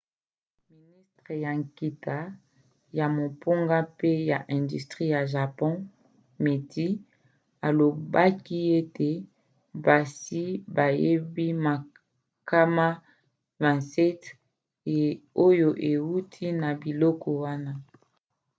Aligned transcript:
ministre 0.75 1.33
ya 1.45 1.51
nkita 1.61 2.17
ya 2.97 3.05
mombongo 3.15 3.77
mpe 3.89 4.11
ya 4.31 4.39
industrie 4.57 5.09
ya 5.15 5.21
japon 5.33 5.73
meti 6.43 6.87
alobaki 7.67 8.59
ete 8.79 9.09
basi 9.85 10.41
bayebi 10.75 11.47
makama 11.65 12.87
27 13.59 14.29
oyo 15.45 15.69
euti 15.91 16.45
na 16.61 16.69
biloko 16.81 17.29
wana 17.43 17.71